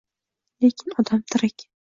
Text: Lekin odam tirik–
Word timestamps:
Lekin 0.65 0.97
odam 1.05 1.23
tirik– 1.35 1.67